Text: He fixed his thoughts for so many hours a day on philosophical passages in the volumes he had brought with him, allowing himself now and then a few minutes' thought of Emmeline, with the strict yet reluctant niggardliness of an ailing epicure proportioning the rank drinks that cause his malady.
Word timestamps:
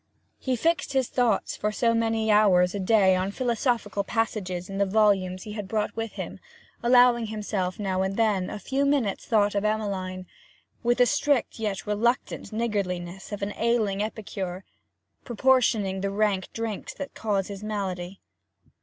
He 0.39 0.55
fixed 0.55 0.93
his 0.93 1.09
thoughts 1.09 1.55
for 1.55 1.71
so 1.71 1.93
many 1.93 2.31
hours 2.31 2.73
a 2.73 2.79
day 2.79 3.15
on 3.15 3.29
philosophical 3.29 4.03
passages 4.03 4.67
in 4.67 4.79
the 4.79 4.85
volumes 4.87 5.43
he 5.43 5.51
had 5.51 5.67
brought 5.67 5.95
with 5.95 6.13
him, 6.13 6.39
allowing 6.81 7.27
himself 7.27 7.77
now 7.77 8.01
and 8.01 8.17
then 8.17 8.49
a 8.49 8.57
few 8.57 8.83
minutes' 8.83 9.27
thought 9.27 9.53
of 9.53 9.63
Emmeline, 9.63 10.25
with 10.81 10.97
the 10.97 11.05
strict 11.05 11.59
yet 11.59 11.85
reluctant 11.85 12.51
niggardliness 12.51 13.31
of 13.31 13.43
an 13.43 13.53
ailing 13.57 14.01
epicure 14.01 14.65
proportioning 15.23 16.01
the 16.01 16.09
rank 16.09 16.49
drinks 16.51 16.95
that 16.95 17.13
cause 17.13 17.47
his 17.49 17.63
malady. 17.63 18.19